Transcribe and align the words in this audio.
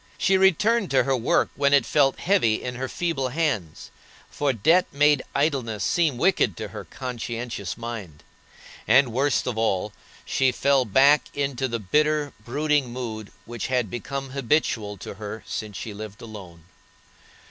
She 0.17 0.35
returned 0.35 0.89
to 0.89 1.03
her 1.03 1.15
work 1.15 1.51
when 1.55 1.75
it 1.75 1.85
felt 1.85 2.17
heavy 2.21 2.55
in 2.59 2.73
her 2.73 2.89
feeble 2.89 3.29
hands, 3.29 3.91
for 4.31 4.51
debt 4.51 4.87
made 4.91 5.21
idleness 5.35 5.83
seem 5.83 6.17
wicked 6.17 6.57
to 6.57 6.69
her 6.69 6.85
conscientious 6.85 7.77
mind. 7.77 8.23
And, 8.87 9.13
worst 9.13 9.45
of 9.45 9.59
all, 9.59 9.93
she 10.25 10.51
fell 10.51 10.85
back 10.85 11.25
into 11.35 11.67
the 11.67 11.77
bitter, 11.77 12.33
brooding 12.43 12.89
mood 12.91 13.31
which 13.45 13.67
had 13.67 13.91
become 13.91 14.31
habitual 14.31 14.97
to 14.97 15.13
her 15.21 15.43
since 15.45 15.77
she 15.77 15.93
lived 15.93 16.23
alone. 16.23 16.63